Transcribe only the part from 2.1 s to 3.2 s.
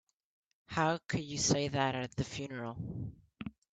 the funeral?